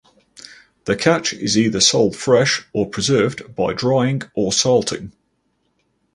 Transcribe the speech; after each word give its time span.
The 0.85 0.95
catch 0.95 1.31
is 1.31 1.59
either 1.59 1.79
sold 1.79 2.15
fresh 2.17 2.65
or 2.73 2.89
preserved 2.89 3.53
by 3.53 3.73
drying 3.73 4.23
or 4.33 4.51
salting. 4.51 5.13